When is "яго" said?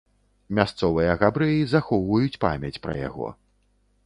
3.07-3.27